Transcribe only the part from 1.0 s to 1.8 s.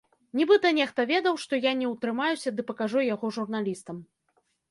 ведаў, што я